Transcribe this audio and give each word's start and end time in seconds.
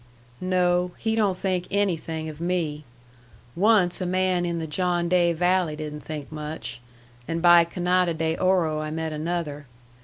"No, 0.39 0.93
he 0.97 1.15
don't 1.15 1.37
think 1.37 1.67
anything 1.69 2.27
of 2.27 2.41
me. 2.41 2.85
Once 3.55 4.01
a 4.01 4.07
man 4.07 4.47
in 4.47 4.57
the 4.57 4.65
John 4.65 5.07
Day 5.07 5.31
Valley 5.31 5.75
didn't 5.75 5.99
think 6.01 6.31
much, 6.31 6.81
and 7.27 7.39
by 7.39 7.63
Canada 7.65 8.15
de 8.15 8.35
Oro 8.35 8.79
I 8.79 8.89
met 8.89 9.13
another. 9.13 9.67